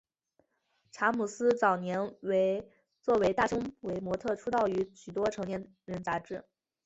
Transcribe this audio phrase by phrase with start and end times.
[0.91, 2.15] 查姆斯早年
[3.03, 5.45] 作为大胸围模特出道于许多成
[5.85, 6.43] 人杂志。